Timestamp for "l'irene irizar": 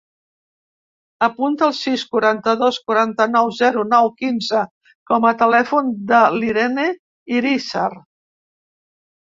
6.39-7.89